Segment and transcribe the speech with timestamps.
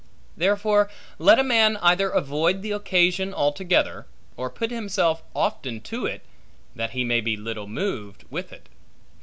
[0.35, 6.23] Therefore, let a man either avoid the occasion altogether; or put himself often to it,
[6.75, 8.67] that he may be little moved with it.